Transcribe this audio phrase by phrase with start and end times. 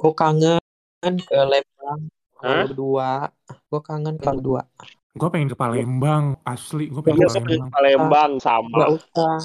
[0.00, 0.56] Gue kangen
[1.04, 2.00] ke Lembang
[2.40, 2.64] Hah?
[2.64, 3.28] berdua.
[3.68, 4.64] Gue kangen ke berdua.
[5.12, 6.88] Gue pengen ke Palembang, asli.
[6.88, 7.68] Gue pengen Iya, ke pengen Palembang.
[7.68, 8.76] ke Palembang sama.
[8.80, 9.36] Gak usah.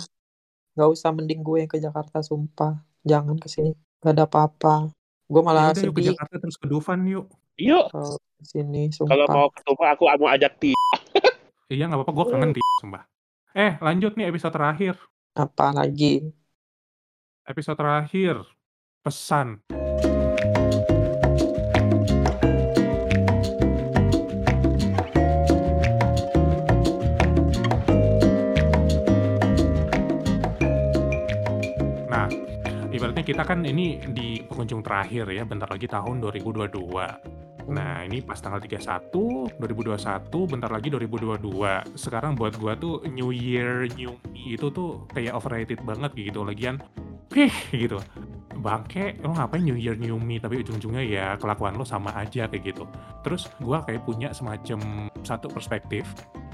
[0.75, 2.79] Gak usah mending gue yang ke Jakarta sumpah.
[3.03, 3.75] Jangan ke sini.
[3.99, 4.95] Gak ada apa-apa.
[5.27, 7.27] Gue Ya malah udah yuk ke sedih Jakarta terus ke Dufan yuk.
[7.55, 9.27] Yuk, kalau ke sini kalau sumpah.
[9.27, 10.71] mau ketemu aku mau ajak ti.
[11.65, 13.03] Iya nggak apa-apa, gue kangen di sumpah.
[13.51, 14.95] Eh lanjut nih episode terakhir.
[15.33, 16.29] Apa lagi?
[17.43, 18.39] Episode terakhir
[19.01, 19.65] pesan.
[33.35, 37.67] Kita kan ini di pengunjung terakhir ya, bentar lagi tahun 2022.
[37.67, 41.99] Nah, ini pas tanggal 31, 2021, bentar lagi 2022.
[41.99, 46.47] Sekarang buat gua tuh New Year, New Me itu tuh kayak overrated banget gitu.
[46.47, 46.79] Lagian,
[47.27, 47.99] pih gitu.
[48.55, 50.39] Bangke, lo ngapain New Year, New Me?
[50.39, 52.87] Tapi ujung-ujungnya ya kelakuan lo sama aja kayak gitu.
[53.19, 56.07] Terus gua kayak punya semacam satu perspektif.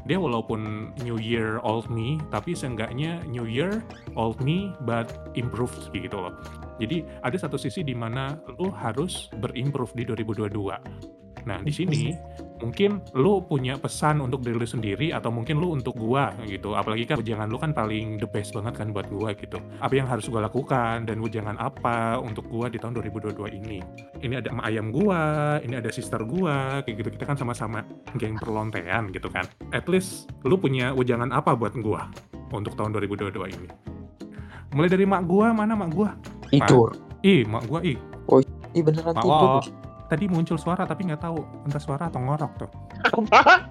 [0.06, 3.86] Dia walaupun New Year, Old Me, tapi seenggaknya New Year,
[4.18, 6.34] Old Me, but improved gitu loh.
[6.82, 11.46] Jadi ada satu sisi di mana lo harus berimprove di 2022.
[11.46, 12.14] Nah, di sini
[12.62, 16.78] mungkin lu punya pesan untuk diri lu sendiri atau mungkin lu untuk gua gitu.
[16.78, 19.58] Apalagi kan ujangan lu kan paling the best banget kan buat gua gitu.
[19.82, 23.82] Apa yang harus gua lakukan dan ujangan apa untuk gua di tahun 2022 ini.
[24.22, 27.10] Ini ada ayam gua, ini ada sister gua, kayak gitu.
[27.18, 27.82] Kita kan sama-sama
[28.16, 29.50] geng perlontean gitu kan.
[29.74, 32.08] At least lu punya ujangan apa buat gua
[32.54, 33.70] untuk tahun 2022 ini.
[34.72, 36.16] Mulai dari mak gua, mana mak gua?
[36.48, 36.96] Tidur.
[37.26, 37.98] Ih, mak gua ih.
[38.72, 39.81] Ih beneran tidur.
[40.12, 42.68] Tadi muncul suara tapi nggak tahu entah suara atau ngorok tuh.
[43.08, 43.64] Apa?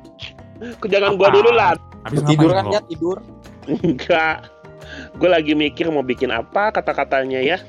[0.88, 1.76] Jangan gua dulu lah.
[2.08, 3.20] Habis Tidur ngapain kan ya tidur.
[3.68, 4.48] Enggak.
[5.20, 7.60] Gue lagi mikir mau bikin apa kata-katanya ya.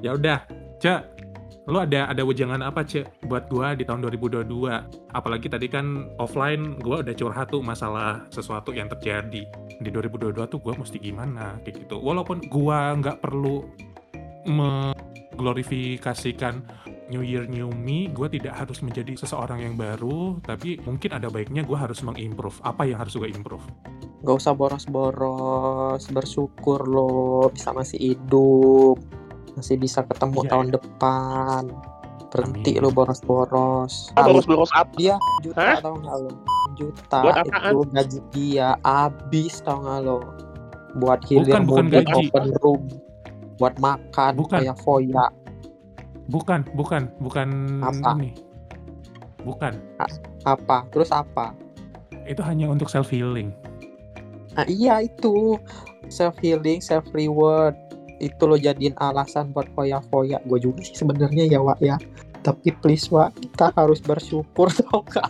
[0.00, 0.40] Ya udah,
[0.80, 1.20] Cek.
[1.68, 5.12] Lo ada ada wejangan apa, Cek, buat gua di tahun 2022?
[5.12, 9.44] Apalagi tadi kan offline gua udah curhat tuh masalah sesuatu yang terjadi.
[9.78, 12.00] Di 2022 tuh gua mesti gimana kayak gitu.
[12.00, 13.68] Walaupun gua nggak perlu
[14.48, 16.64] mengglorifikasikan
[17.10, 21.60] New Year New Me, gue tidak harus menjadi seseorang yang baru, tapi mungkin ada baiknya
[21.60, 22.62] gue harus mengimprove.
[22.62, 23.66] Apa yang harus gue improve?
[24.22, 26.06] Gak usah boros-boros.
[26.06, 27.10] Bersyukur lo
[27.48, 29.02] bisa masih hidup.
[29.52, 31.62] Masih bisa ketemu Iya, tahun depan.
[32.30, 32.82] Berhenti Amin.
[32.82, 34.14] lo boros-boros.
[34.14, 34.94] Ah, boros-boros apa?
[34.94, 35.76] dia juta Hah?
[35.82, 36.30] tau gak lo?
[36.72, 37.62] Juta Buat apaan?
[37.66, 40.18] itu gaji dia abis tau gak lo?
[40.96, 42.24] Buat hilir Bukan, bukan mudik gaji.
[42.28, 42.82] open room.
[43.58, 44.58] Buat makan Bukan.
[44.62, 45.26] kayak foya.
[46.30, 47.48] Bukan, bukan, bukan
[47.82, 48.14] Apa?
[48.16, 48.30] ini.
[49.42, 49.74] Bukan.
[50.46, 50.86] Apa?
[50.94, 51.52] Terus apa?
[52.24, 53.50] Itu hanya untuk self healing.
[54.54, 55.58] Nah iya itu
[56.06, 57.74] self healing, self reward
[58.20, 60.38] itu lo jadiin alasan buat foya-foya.
[60.46, 61.96] Gue juga sih sebenarnya ya Wak ya.
[62.46, 65.28] Tapi please Wak, kita harus bersyukur tau gak?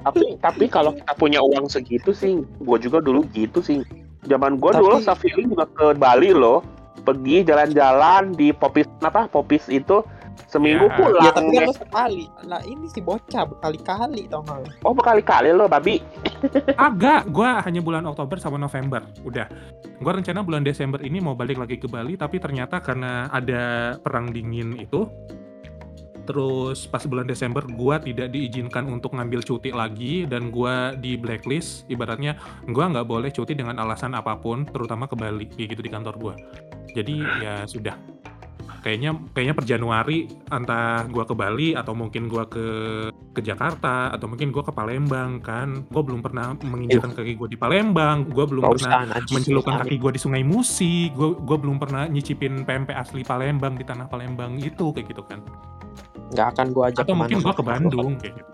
[0.00, 3.80] Tapi tapi kalau kita punya uang segitu sih, gue juga dulu gitu sih.
[4.26, 6.60] Zaman gue Tapi- dulu self healing juga ke Bali loh.
[7.00, 9.26] Pergi jalan-jalan di Popis apa?
[9.26, 10.04] Popis itu
[10.46, 10.96] seminggu Ya.
[10.96, 11.24] pulang.
[11.24, 12.24] Ya tapi kan lo sekali.
[12.44, 14.68] Lah ini si bocah berkali-kali tau gak lo?
[14.82, 16.02] Oh berkali-kali lo babi.
[16.90, 19.04] Agak, gue hanya bulan Oktober sama November.
[19.22, 19.46] Udah.
[20.00, 24.32] Gue rencana bulan Desember ini mau balik lagi ke Bali, tapi ternyata karena ada perang
[24.32, 25.04] dingin itu,
[26.30, 31.90] terus pas bulan Desember gue tidak diizinkan untuk ngambil cuti lagi dan gue di blacklist.
[31.90, 32.38] Ibaratnya
[32.70, 36.14] gue nggak boleh cuti dengan alasan apa pun, terutama ke Bali, kayak gitu di kantor
[36.22, 36.34] gue.
[36.94, 37.98] Jadi ya sudah.
[38.80, 40.18] Kayaknya kayaknya per Januari
[40.48, 42.66] entah gue ke Bali atau mungkin gue ke
[43.36, 45.84] ke Jakarta atau mungkin gue ke Palembang kan.
[45.92, 48.24] Gue belum pernah menginjakan kaki gue di Palembang.
[48.32, 51.12] Gue belum Gak pernah mencelupkan kaki gue di Sungai Musi.
[51.12, 55.44] Gue gue belum pernah nyicipin pempek asli Palembang di tanah Palembang itu kayak gitu kan.
[56.34, 57.64] Gak akan gue ajak Atau mungkin gue ke.
[57.64, 58.50] Bandung kayak gitu.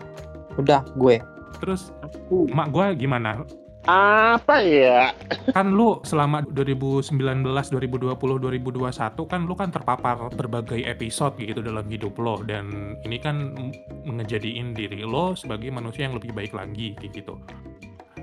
[0.57, 1.15] Udah gue.
[1.61, 1.93] Terus
[2.29, 3.45] emak gue gimana?
[3.87, 5.15] Apa ya?
[5.55, 12.19] Kan lu selama 2019, 2020, 2021 kan lu kan terpapar berbagai episode gitu dalam hidup
[12.19, 13.55] lo dan ini kan
[14.03, 17.39] ngejadiin diri lo sebagai manusia yang lebih baik lagi kayak gitu.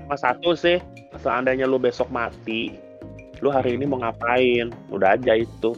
[0.05, 0.77] Mas satu sih,
[1.17, 2.77] seandainya lu besok mati,
[3.41, 4.69] lu hari ini mau ngapain?
[4.93, 5.73] Udah aja itu.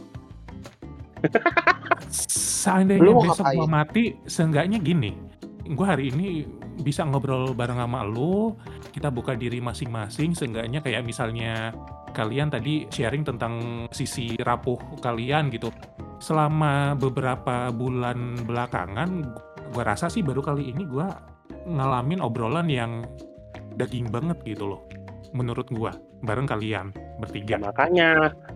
[2.08, 5.12] Seandainya Lu besok gua mati, seenggaknya gini.
[5.68, 6.48] Gue hari ini
[6.80, 8.56] bisa ngobrol bareng sama lu,
[8.88, 11.76] kita buka diri masing-masing, seenggaknya kayak misalnya
[12.16, 15.68] kalian tadi sharing tentang sisi rapuh kalian gitu.
[16.18, 19.10] Selama beberapa bulan belakangan,
[19.70, 21.06] gue rasa sih baru kali ini gue
[21.68, 23.04] ngalamin obrolan yang
[23.76, 24.82] daging banget gitu loh,
[25.36, 25.92] menurut gue.
[26.20, 27.56] Bareng kalian Ya, bertiga.
[27.58, 28.10] makanya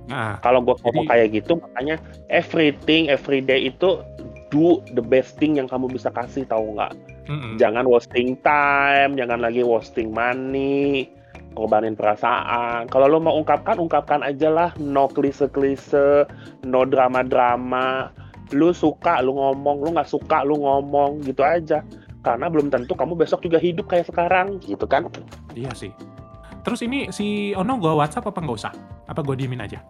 [0.06, 4.03] Nah, kalau gue ngomong Jadi- kayak gitu makanya everything everyday itu
[4.50, 6.93] do the best thing yang kamu bisa kasih tahu nggak?
[7.23, 7.55] Mm-mm.
[7.55, 11.06] jangan wasting time jangan lagi wasting money
[11.53, 12.88] korbanin perasaan.
[12.88, 14.70] Kalau lo mau ungkapkan ungkapkan aja lah.
[14.81, 16.25] No klise klise
[16.64, 18.09] no drama drama
[18.50, 19.85] lu suka lu ngomong.
[19.85, 21.20] Lu nggak suka lu ngomong.
[21.20, 21.85] Gitu aja.
[22.25, 24.64] Karena belum tentu kamu besok juga hidup kayak sekarang.
[24.64, 25.12] Gitu kan?
[25.53, 25.93] Iya sih.
[26.62, 28.73] Terus ini si Ono gua WhatsApp apa nggak usah?
[29.06, 29.82] Apa gua diemin aja?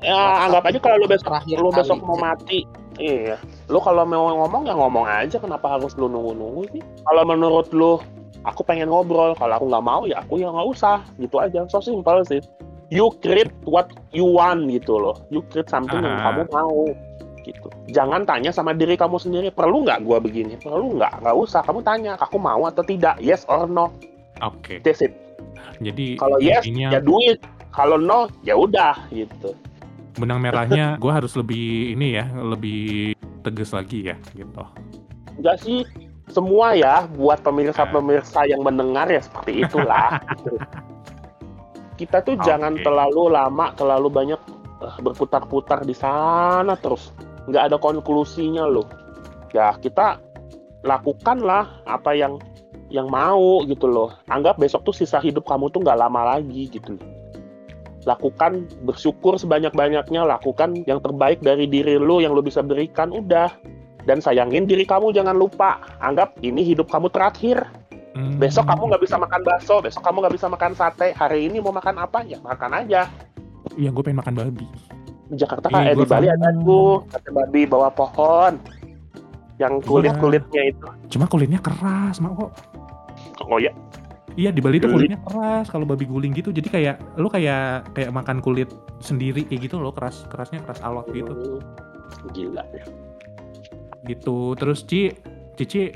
[0.00, 2.08] ya anggap aja kalau lu besok Terakhir lu besok kali.
[2.08, 2.60] mau mati.
[2.96, 3.36] Iya.
[3.68, 5.36] Lu kalau mau ngomong ya ngomong aja.
[5.36, 6.80] Kenapa harus lu nunggu-nunggu sih?
[7.04, 8.00] Kalau menurut lu
[8.48, 9.36] aku pengen ngobrol.
[9.36, 11.04] Kalau aku nggak mau ya aku ya nggak usah.
[11.20, 11.68] Gitu aja.
[11.68, 12.40] So simple sih.
[12.88, 15.20] You create what you want gitu loh.
[15.28, 16.32] You create something yang Ah.
[16.32, 16.88] kamu mau.
[17.44, 17.68] Gitu.
[17.92, 19.52] Jangan tanya sama diri kamu sendiri.
[19.52, 20.56] Perlu nggak gua begini?
[20.56, 21.20] Perlu nggak?
[21.20, 21.60] Nggak usah.
[21.60, 23.20] Kamu tanya aku mau atau tidak?
[23.20, 23.92] Yes or no.
[24.40, 24.80] Oke.
[24.80, 25.12] that's it
[25.80, 27.40] Jadi kalau yes ya duit
[27.72, 29.54] kalau no ya udah gitu
[30.18, 34.60] benang merahnya gua harus lebih ini ya, lebih tegas lagi ya gitu.
[35.40, 35.80] enggak sih
[36.30, 40.20] semua ya buat pemirsa-pemirsa yang mendengar ya seperti itulah.
[41.98, 42.44] Kita tuh Oke.
[42.46, 44.40] jangan terlalu lama, terlalu banyak
[44.80, 47.12] eh, berputar-putar di sana terus.
[47.50, 48.86] Nggak ada konklusinya loh.
[49.50, 50.22] Ya kita
[50.86, 52.40] lakukanlah apa yang
[52.90, 54.12] yang mau gitu loh.
[54.28, 56.98] Anggap besok tuh sisa hidup kamu tuh nggak lama lagi gitu.
[58.04, 63.54] Lakukan bersyukur sebanyak-banyaknya, lakukan yang terbaik dari diri lo yang lo bisa berikan udah.
[64.04, 65.80] Dan sayangin diri kamu jangan lupa.
[66.02, 67.62] Anggap ini hidup kamu terakhir.
[68.10, 71.14] Hmm, besok kamu nggak bisa makan bakso besok kamu nggak bisa makan sate.
[71.14, 72.26] Hari ini mau makan apa?
[72.26, 73.06] Ya makan aja.
[73.78, 74.66] Iya, gue pengen makan babi.
[75.30, 77.06] di Jakarta Iya, kan eh, di Bali ada tuh.
[77.06, 78.58] Sate babi bawah pohon.
[79.60, 80.88] Yang kulit kulitnya itu.
[81.12, 82.50] Cuma kulitnya keras, mak kok.
[83.50, 83.74] Oh ya
[84.38, 85.10] Iya di Bali tuh Geli.
[85.10, 86.54] kulitnya keras kalau babi guling gitu.
[86.54, 88.70] Jadi kayak lu kayak kayak makan kulit
[89.02, 91.58] sendiri kayak gitu loh, keras kerasnya keras alot gitu.
[91.58, 92.86] Hmm, gila ya
[94.06, 94.54] Gitu.
[94.54, 95.10] Terus Ci,
[95.58, 95.90] Cici,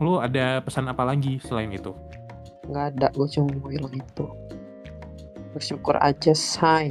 [0.00, 1.92] lu ada pesan apa lagi selain itu?
[2.66, 4.26] nggak ada gue cuma mau bilang itu
[5.54, 6.90] bersyukur aja say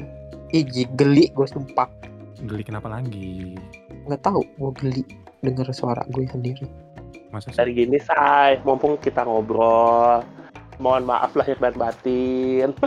[0.49, 1.91] iji geli gue sumpah
[2.39, 3.59] Geli kenapa lagi?
[4.07, 5.03] nggak tahu gue geli
[5.43, 6.63] denger suara gue sendiri
[7.30, 7.56] Masa sih?
[7.56, 10.24] dari gini say mumpung kita ngobrol
[10.75, 12.75] mohon maaf lahir dan batin.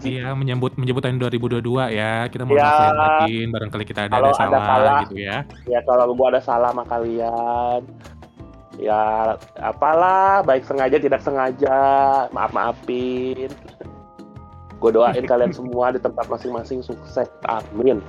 [0.00, 1.60] Iya, menyambut menyambut tahun 2022
[1.90, 2.30] ya.
[2.30, 2.62] Kita mau Ya.
[2.62, 4.98] maaf lahir batin, barangkali kita ada, Kalau ada ada salah salah.
[5.02, 5.36] gitu ya.
[5.66, 7.82] ya kalau gua ada salah sama kalian
[8.74, 9.02] ya
[9.56, 11.78] apalah baik sengaja tidak sengaja
[12.30, 13.46] maaf maafin
[14.74, 18.02] gue doain kalian semua di tempat masing-masing sukses amin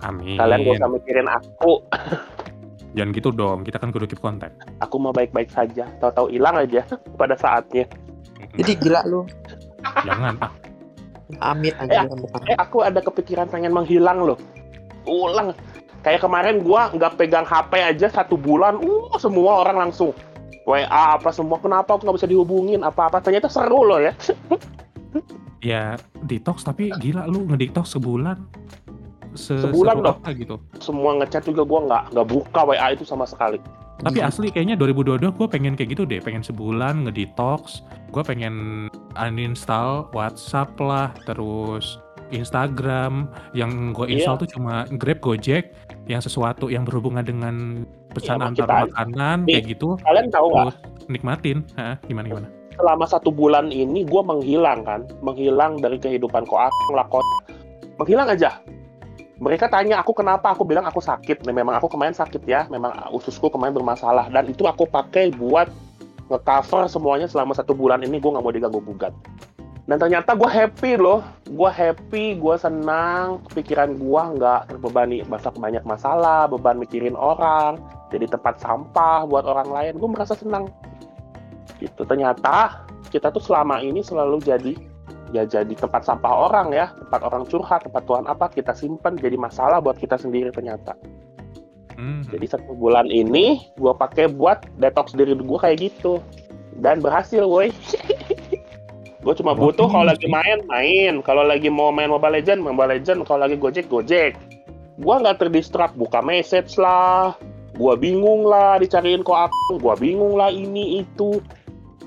[0.00, 0.36] Amin.
[0.36, 1.80] kalian gak usah mikirin aku
[2.90, 4.50] Jangan gitu dong, kita kan kudu keep kontak.
[4.82, 5.86] aku mau baik-baik saja.
[6.02, 6.82] Tahu-tahu hilang aja
[7.20, 7.86] pada saatnya.
[8.58, 9.22] Jadi gila lu.
[10.02, 10.50] Jangan, ah,
[11.54, 14.38] amit Eh, aja bukan eh aku ada kepikiran pengen menghilang loh.
[15.06, 15.54] Ulang.
[16.02, 20.16] Kayak kemarin gua nggak pegang HP aja satu bulan uh semua orang langsung
[20.64, 23.22] WA apa semua kenapa aku nggak bisa dihubungin apa-apa.
[23.22, 24.12] Ternyata seru loh ya.
[25.60, 28.40] Ya detox tapi gila lu ngedetox sebulan.
[29.32, 30.18] Se Sebulan dong.
[30.34, 30.56] gitu.
[30.78, 33.60] semua ngechat juga gua nggak nggak buka WA itu sama sekali.
[34.00, 37.84] Tapi asli kayaknya 2022 gue pengen kayak gitu deh, pengen sebulan ngedetox,
[38.16, 42.00] gue pengen uninstall WhatsApp lah, terus
[42.32, 44.24] Instagram, yang gue Iya.
[44.24, 45.76] install tuh cuma Grab, Gojek,
[46.08, 50.74] yang sesuatu yang berhubungan dengan pesan Iya, antar makanan Nih, kayak gitu, kalian tahu nggak?
[51.06, 52.48] Nikmatin, Hah, gimana gimana?
[52.72, 55.04] selama satu bulan ini gua menghilang kan.
[55.20, 57.20] Menghilang dari kehidupan koak lakon
[58.00, 58.56] menghilang aja
[59.40, 60.52] mereka tanya aku kenapa?
[60.52, 61.48] Aku bilang aku sakit.
[61.48, 62.68] Nah, memang aku kemarin sakit ya.
[62.68, 64.28] Memang ususku kemarin bermasalah.
[64.28, 65.72] Dan itu aku pakai buat
[66.28, 68.20] ngecover semuanya selama satu bulan ini.
[68.20, 69.16] Gue nggak mau diganggu gugat.
[69.88, 71.24] Dan ternyata gue happy loh.
[71.48, 73.40] Gue happy gue senang.
[73.56, 77.80] Pikiran gue nggak terbebani masa banyak masalah beban mikirin orang
[78.12, 79.92] jadi tempat sampah buat orang lain.
[79.96, 80.68] Gue merasa senang.
[81.80, 82.04] Gitu.
[82.04, 84.76] Ternyata kita tuh selama ini selalu jadi
[85.30, 86.90] ya jadi tempat sampah orang ya.
[86.94, 90.94] Tempat orang curhat tempat tuan apa kita simpan jadi masalah buat kita sendiri ternyata.
[91.94, 96.22] Hmm, jadi satu bulan ini gue pakai buat detox diri gue kayak gitu.
[96.80, 97.70] Dan berhasil woi.
[99.20, 101.20] Gue cuma butuh kalau lagi main main.
[101.20, 104.32] Kalau lagi mau main Mobile Legend Mobile Legend kalau lagi Gojek Gojek.
[104.96, 107.36] Gue nggak terdistract buka message lah.
[107.76, 109.76] Gue bingung lah dicariin kok apa.
[109.76, 111.36] Gue bingung lah ini itu.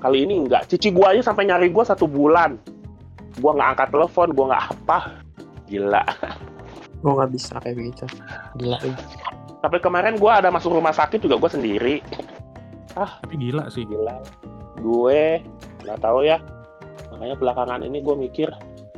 [0.02, 2.58] Kali ini enggak cici gue aja sampai nyari gue satu bulan
[3.38, 5.00] gue nggak angkat telepon gue nggak apa.
[5.70, 6.04] Gila.
[7.02, 8.06] Gue nggak bisa kayak begitu.
[8.60, 8.78] Gila.
[8.84, 8.94] Lu.
[9.64, 11.96] tapi kemarin gue ada masuk rumah sakit juga gue sendiri.
[12.94, 13.88] Tapi gila sih.
[13.88, 14.20] gila.
[14.80, 15.40] Gue
[15.88, 16.38] nggak tahu ya.
[17.16, 18.50] Makanya belakangan ini gue mikir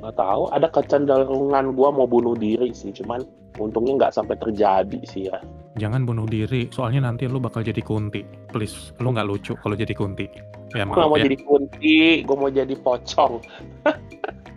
[0.02, 2.94] nggak tahu ada kecenderungan gua mau bunuh diri sih.
[2.94, 3.24] Cuman
[3.58, 5.40] untungnya nggak sampai terjadi sih ya
[5.76, 8.24] Jangan bunuh diri, soalnya nanti lu bakal jadi kunti.
[8.48, 10.24] Please, lu nggak lucu kalau jadi kunti.
[10.72, 11.28] Ya gue mau ya.
[11.28, 13.40] jadi kunti gue mau jadi pocong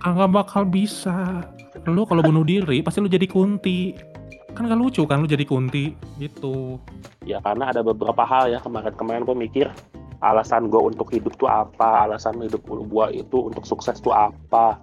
[0.03, 1.43] Ah, nggak bakal bisa.
[1.87, 3.95] Lu kalau bunuh diri pasti lu jadi kunti.
[4.55, 6.79] Kan nggak lucu kan lu jadi kunti gitu.
[7.29, 9.67] ya karena ada beberapa hal ya kemarin-kemarin gue mikir
[10.25, 14.81] alasan gue untuk hidup tuh apa alasan hidup gue itu untuk sukses tuh apa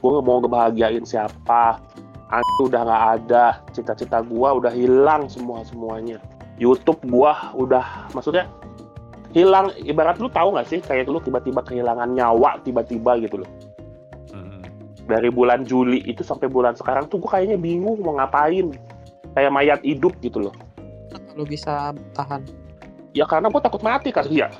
[0.00, 1.82] gue mau ngebahagiain siapa
[2.66, 3.44] udah nggak ada.
[3.70, 6.18] Cita-cita gue udah hilang semua semuanya.
[6.58, 8.50] YouTube gue udah maksudnya
[9.30, 9.70] hilang.
[9.86, 13.50] Ibarat lu tahu nggak sih kayak lu tiba-tiba kehilangan nyawa tiba-tiba gitu loh.
[14.34, 14.60] Hmm.
[15.08, 18.74] dari bulan Juli itu sampai bulan sekarang tuh gue kayaknya bingung mau ngapain.
[19.36, 20.54] Kayak mayat hidup gitu loh.
[21.38, 22.42] Lu bisa tahan.
[23.16, 24.52] ya karena gue takut mati kali ya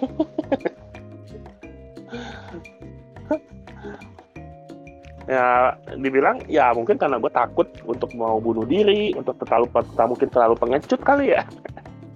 [5.29, 9.67] ya dibilang ya mungkin karena gue takut untuk mau bunuh diri untuk terlalu
[10.07, 11.43] mungkin terlalu pengecut kali ya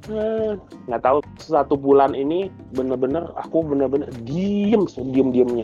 [0.03, 0.59] Eh,
[0.91, 4.83] nggak tahu satu bulan ini bener-bener aku bener-bener diem
[5.15, 5.63] diem diemnya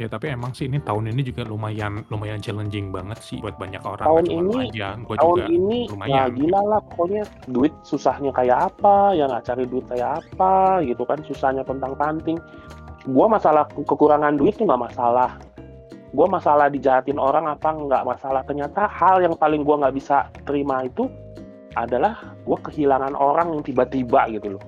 [0.00, 3.84] Ya tapi emang sih ini tahun ini juga lumayan lumayan challenging banget sih buat banyak
[3.84, 4.08] orang.
[4.08, 5.46] Tahun ini- aja, gua tahun juga.
[5.52, 6.28] ini ya lumayan.
[6.40, 11.20] gila lah pokoknya duit susahnya kayak apa ya nggak cari duit kayak apa gitu kan
[11.20, 12.40] susahnya tentang panting
[13.12, 15.36] gua masalah ke- kekurangan duit tuh nggak masalah
[16.14, 18.42] gua masalah dijahatin orang apa nggak masalah.
[18.46, 21.06] Ternyata hal yang paling gua nggak bisa terima itu
[21.78, 24.64] adalah gua kehilangan orang yang tiba-tiba gitu loh.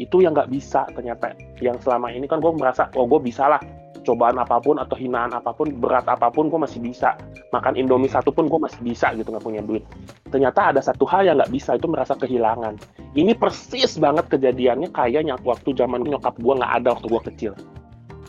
[0.00, 1.36] Itu yang nggak bisa ternyata.
[1.60, 3.60] Yang selama ini kan gue merasa oh gue bisa lah.
[4.00, 7.20] Cobaan apa pun atau hinaan apa pun berat apa pun gue masih bisa.
[7.52, 9.84] Makan indomie satu pun gue masih bisa gitu nggak punya duit.
[10.32, 12.80] Ternyata ada satu hal yang nggak bisa itu merasa kehilangan.
[13.12, 17.52] Ini persis banget kejadiannya kayak yang waktu zaman nyokap gue nggak ada waktu gue kecil.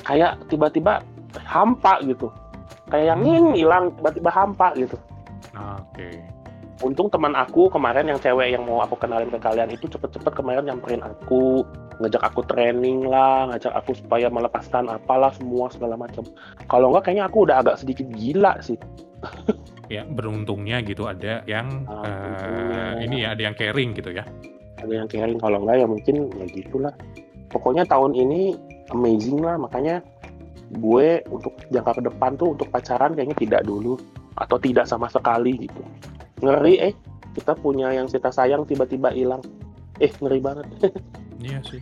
[0.03, 1.07] Kayak tiba-tiba
[1.39, 2.27] hampa gitu
[2.87, 4.99] kayak yang ini hilang tiba-tiba hampa gitu
[5.53, 6.19] Oke.
[6.81, 10.65] untung teman aku kemarin yang cewek yang mau aku kenalin ke kalian itu cepet-cepet kemarin
[10.65, 11.61] nyamperin aku
[12.01, 16.25] ngajak aku training lah ngajak aku supaya melepaskan apalah semua segala macam
[16.65, 18.79] kalau enggak kayaknya aku udah agak sedikit gila sih
[19.85, 22.83] Ya beruntungnya gitu ada yang Ah, eh, untungnya.
[23.03, 24.23] ini ya ada yang caring gitu ya.
[24.79, 26.93] ada yang caring kalau enggak ya mungkin ya gitulah
[27.53, 28.57] pokoknya tahun ini
[28.89, 30.01] amazing lah makanya
[30.71, 33.99] gue untuk jangka ke depan tuh untuk pacaran kayaknya tidak dulu.
[34.39, 35.81] Atau tidak sama sekali gitu.
[36.39, 36.93] Ngeri eh.
[37.31, 39.43] Kita punya yang kita sayang tiba-tiba hilang.
[39.99, 40.67] Eh ngeri banget.
[41.41, 41.81] Iya sih.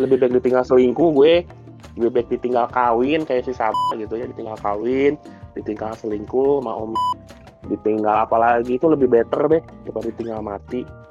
[0.00, 1.44] lebih baik ditinggal selingkuh gue.
[2.00, 4.24] Lebih baik ditinggal kawin kayak si Saba gitu ya.
[4.24, 5.20] Ditinggal kawin
[5.54, 6.92] ditinggal selingkuh sama om.
[7.68, 11.03] Ditinggal apa lagi itu lebih better deh daripada ditinggal mati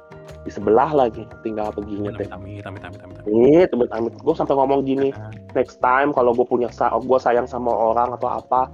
[0.44, 2.28] di sebelah lagi tinggal peginya teh.
[2.28, 3.68] Amit amit amit amit amit.
[3.72, 4.12] temen amit.
[4.20, 8.12] Gue sampai ngomong gini Ah, next time kalau gue punya sa gue sayang sama orang
[8.20, 8.68] atau apa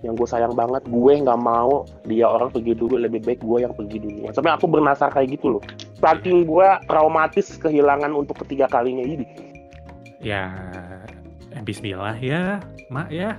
[0.00, 3.76] yang gue sayang banget gue nggak mau dia orang pergi dulu lebih baik gue yang
[3.76, 4.32] pergi dulu.
[4.32, 5.62] Sampai aku bernasar kayak gitu loh.
[6.00, 9.28] Saking gue traumatis kehilangan untuk ketiga kalinya ini.
[10.20, 10.52] Ya,
[11.52, 13.36] eh, Bismillah ya, Mak ya.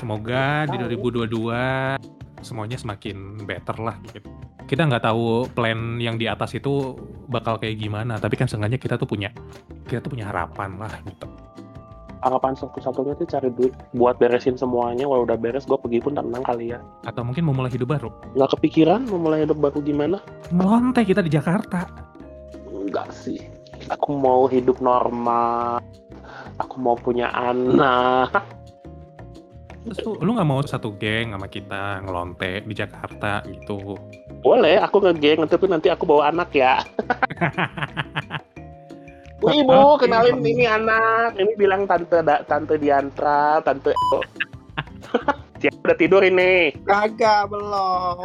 [0.00, 1.96] Semoga di 2022
[2.44, 4.28] semuanya semakin better lah gitu.
[4.64, 6.96] Kita nggak tahu plan yang di atas itu
[7.28, 9.28] bakal kayak gimana, tapi kan seenggaknya kita tuh punya
[9.84, 11.28] kita tuh punya harapan lah gitu.
[12.24, 16.40] harapan satu-satunya tuh cari duit buat beresin semuanya kalau udah beres gue pergi pun tenang
[16.40, 18.08] kali ya Atau mungkin mau mulai hidup baru.
[18.32, 21.84] nggak kepikiran mau mulai hidup baru gimana Ngelonte kita di Jakarta.
[22.64, 23.36] enggak sih
[23.92, 25.84] aku mau hidup normal
[26.56, 28.32] aku mau punya anak
[29.84, 34.00] Terus lu, lu nggak mau satu geng sama kita ngelonte di Jakarta gitu.
[34.40, 36.80] boleh aku ngegeng tapi nanti aku bawa anak ya
[39.40, 43.92] Bu ibu kenalin ini anak ini bilang tante da- tante Diantra tante
[45.60, 48.16] Siapa udah tidur ini Kagak belum.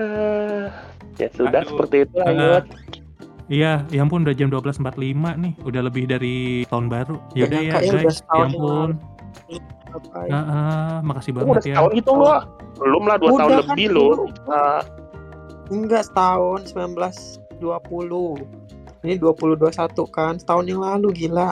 [0.00, 0.64] Eh,
[1.20, 1.68] ya sudah Aduh.
[1.76, 2.28] seperti itu Ah.
[2.32, 2.64] Ayut.
[3.52, 7.20] Iya, ya ampun udah jam 12.45 nih, udah lebih dari tahun baru.
[7.36, 8.90] Ya udah ya nyangka ya guys, ya ampun.
[10.28, 11.74] Ah, ah, makasih Kamu udah banget ya.
[11.74, 12.40] setahun itu loh
[12.74, 14.12] belum lah dua Udah tahun kan lebih loh
[14.44, 14.82] Eh,
[15.68, 18.44] Enggak setahun 1920.
[19.02, 19.72] Ini 2021
[20.06, 21.50] kan, setahun yang lalu gila.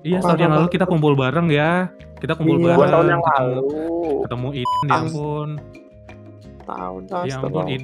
[0.00, 1.88] Iya, setahun yang lalu kita kumpul bareng ya.
[2.16, 2.64] Kita kumpul Iya.
[2.66, 2.78] bareng.
[2.78, 3.64] dua tahun yang lalu
[4.22, 5.48] ketemu Iden, ya ampun.
[6.64, 7.82] Tahun Ya ampun, Iden.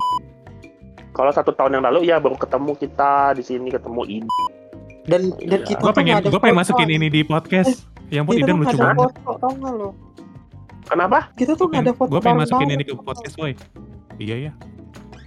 [1.10, 4.30] kalau satu tahun yang lalu ya baru ketemu kita di sini ketemu ini
[5.02, 5.66] Dan dan Iya.
[5.66, 7.84] kita tuh pengen, gue pengen masukin ini di podcast.
[8.10, 8.98] Ya ampun, tuh lucu ada banget.
[9.16, 9.88] foto, tau nggak lo?
[10.82, 13.52] kenapa Kita tuh nggak ada foto Gue pengen masukin ini ke podcast, boy.
[14.16, 14.52] Iya ya.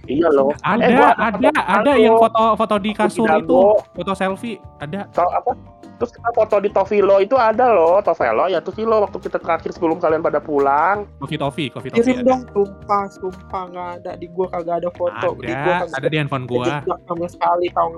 [0.04, 3.40] iya loh Ada, Eh, gua ada, foto ada yang foto-foto di Aku kasur Dago.
[3.40, 3.58] itu,
[3.94, 4.58] foto selfie.
[4.78, 5.08] Ada.
[5.10, 5.52] Tau apa
[5.94, 9.96] Terus kita foto di Tovilo itu ada loh, Tovelo ya Tovilo waktu kita terakhir sebelum
[9.96, 11.06] kalian pada pulang.
[11.16, 12.30] Coffee Toffee, Coffee Toffee Kirim ada.
[12.34, 15.28] dong, sumpah, sumpah nggak ada di gua kagak ada foto.
[15.38, 16.82] Di gua Ada, kagak ada di handphone gua.
[17.06, 17.94] sama sekali tau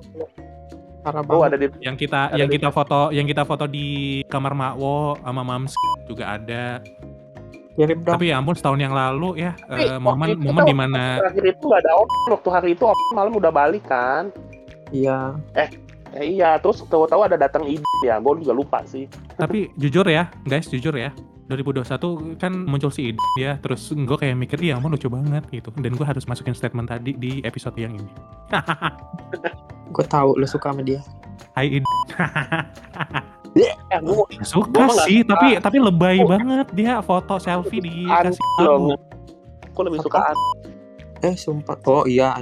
[1.07, 3.87] Parah Oh ada di Yang kita Ada yang di- kita foto yang kita foto di
[4.27, 5.73] kamar Makwo sama Mams
[6.05, 6.83] juga ada.
[7.77, 8.17] Kirim dong.
[8.17, 10.75] Tapi ya ampun setahun yang lalu ya Tapi eh, waktu momen itu momen tuh, di
[10.75, 14.33] mana terakhir itu nggak ada op waktu hari itu op malam udah balik kan.
[14.91, 15.37] Iya.
[15.53, 15.67] Ya
[16.17, 19.05] iya, terus tahu-tahu ada datang ide ya, gue juga lupa sih.
[19.37, 21.13] tapi jujur ya guys jujur ya
[21.47, 25.71] 2021 kan muncul si ide ya terus gue kayak mikir iya ampun lucu banget gitu
[25.77, 28.11] dan gue harus masukin statement tadi di episode yang ini
[29.89, 30.99] Gue tahu lu suka sama dia.
[31.53, 31.87] Hai ide
[33.57, 33.73] Eh,
[34.43, 35.33] suka Gua sih suka.
[35.33, 36.29] tapi tapi lebay Oh.
[36.29, 38.93] banget dia foto selfie di kasih tahu
[39.71, 40.21] Gue lebih suka?
[40.27, 40.37] An.
[41.23, 41.79] Eh sumpah.
[41.87, 42.37] Oh iya.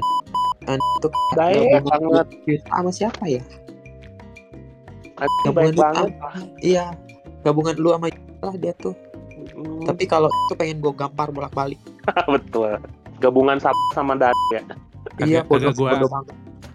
[0.65, 2.27] An itu Baik banget.
[2.65, 3.43] sama siapa ya?
[5.47, 6.11] Baik banget.
[6.59, 6.97] Iya.
[7.43, 8.09] Gabungan lu sama
[8.45, 8.93] lah dia tuh.
[9.51, 11.81] Hmm, Tapi kalau itu pengen gue gampar bolak-balik.
[12.31, 12.77] betul.
[13.17, 14.63] Gabungan sama sama Dan ya.
[15.19, 16.35] Iya, bodoh, kagak gua- bodoh banget.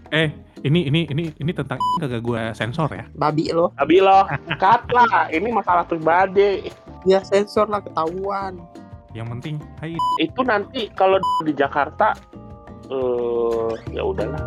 [0.10, 3.72] eh ini ini ini ini tentang kagak gue sensor ya Babi lo.
[3.80, 4.26] Loh,
[4.58, 5.30] cut lah.
[5.30, 6.68] Ini masalah pribadi.
[7.04, 8.58] Ya sensor lah ketahuan.
[9.10, 12.14] yang penting hai Itu nanti kalau di Jakarta,
[12.86, 14.38] eh ya udahlah.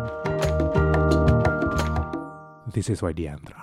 [2.69, 3.62] this is why Diandra